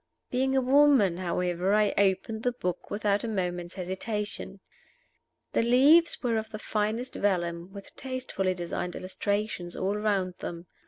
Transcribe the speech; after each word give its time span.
Being 0.31 0.55
a 0.57 0.61
woman, 0.61 1.17
however, 1.17 1.75
I 1.75 1.93
opened 1.95 2.41
the 2.41 2.51
book 2.53 2.89
without 2.89 3.23
a 3.23 3.27
moment's 3.27 3.75
hesitation. 3.75 4.59
The 5.53 5.61
leaves 5.61 6.23
were 6.23 6.37
of 6.37 6.49
the 6.49 6.57
finest 6.57 7.13
vellum, 7.13 7.71
with 7.71 7.95
tastefully 7.95 8.55
designed 8.55 8.95
illuminations 8.95 9.75
all 9.75 9.95
round 9.95 10.33
them. 10.39 10.65